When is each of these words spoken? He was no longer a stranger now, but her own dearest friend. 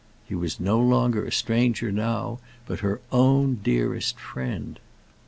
He 0.27 0.33
was 0.33 0.59
no 0.59 0.79
longer 0.79 1.23
a 1.25 1.31
stranger 1.31 1.91
now, 1.91 2.39
but 2.65 2.79
her 2.79 3.01
own 3.11 3.59
dearest 3.63 4.19
friend. 4.19 4.79